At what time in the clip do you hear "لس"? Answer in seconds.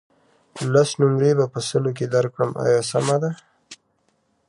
0.73-0.89